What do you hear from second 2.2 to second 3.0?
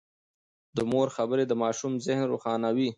روښانوي.